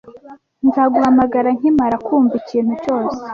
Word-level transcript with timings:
Nzaguhamagara 0.67 1.49
nkimara 1.57 1.95
kumva 2.05 2.33
ikintu 2.41 2.73
cyose. 2.83 3.17